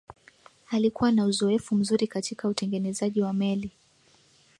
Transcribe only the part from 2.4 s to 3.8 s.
utengenezaji wa meli